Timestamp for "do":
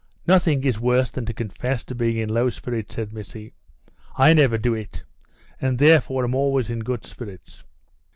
4.57-4.73